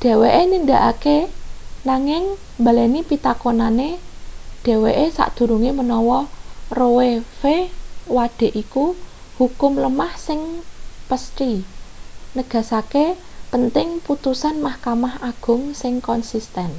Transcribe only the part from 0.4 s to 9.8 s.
nindakake nanging mbaleni pitakonane dheweke sadurunge menawa roe.v wade iku hukum